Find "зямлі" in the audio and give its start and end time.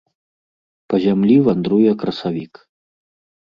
1.03-1.35